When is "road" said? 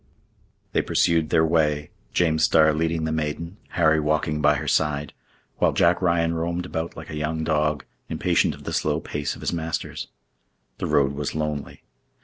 10.87-11.13